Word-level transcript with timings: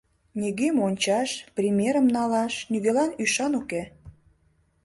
Нигӧм 0.39 0.77
ончаш, 0.87 1.29
примерым 1.55 2.07
налаш, 2.15 2.53
нигӧлан 2.71 3.11
ӱшан 3.23 3.53
уке. 3.61 3.81